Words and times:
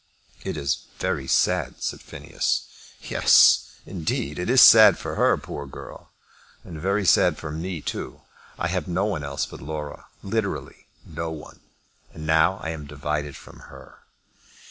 "It 0.43 0.57
is 0.57 0.87
very 0.97 1.27
sad," 1.27 1.79
said 1.83 2.01
Phineas. 2.01 2.65
"Yes, 3.03 3.75
indeed; 3.85 4.39
it 4.39 4.49
is 4.49 4.59
sad 4.59 4.97
for 4.97 5.13
her, 5.13 5.37
poor 5.37 5.67
girl; 5.67 6.09
and 6.63 6.81
very 6.81 7.05
sad 7.05 7.37
for 7.37 7.51
me 7.51 7.81
too. 7.81 8.21
I 8.57 8.65
have 8.69 8.87
no 8.87 9.05
one 9.05 9.23
else 9.23 9.45
but 9.45 9.61
Laura, 9.61 10.07
literally 10.23 10.87
no 11.05 11.29
one; 11.29 11.59
and 12.15 12.25
now 12.25 12.57
I 12.63 12.71
am 12.71 12.87
divided 12.87 13.35
from 13.35 13.59
her! 13.69 13.99